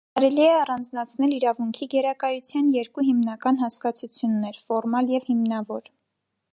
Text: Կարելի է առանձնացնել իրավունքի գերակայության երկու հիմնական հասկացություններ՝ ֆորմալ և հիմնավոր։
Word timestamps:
Կարելի 0.17 0.43
է 0.43 0.53
առանձնացնել 0.61 1.35
իրավունքի 1.35 1.87
գերակայության 1.91 2.73
երկու 2.79 3.05
հիմնական 3.11 3.63
հասկացություններ՝ 3.63 4.61
ֆորմալ 4.67 5.17
և 5.19 5.33
հիմնավոր։ 5.33 5.97